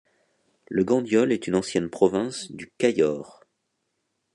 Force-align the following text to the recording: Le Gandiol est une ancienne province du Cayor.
Le 0.67 0.83
Gandiol 0.83 1.31
est 1.31 1.45
une 1.45 1.53
ancienne 1.53 1.87
province 1.91 2.51
du 2.51 2.71
Cayor. 2.79 3.43